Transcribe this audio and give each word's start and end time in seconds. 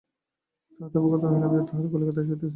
তাহাতে 0.79 0.97
অবগত 0.99 1.23
হইলাম 1.25 1.51
যে, 1.53 1.61
তাঁহারা 1.67 1.89
কলিকাতায় 1.89 2.25
আসিতেছেন। 2.25 2.49